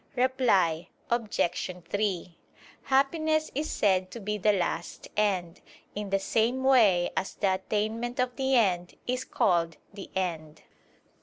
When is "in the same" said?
5.93-6.63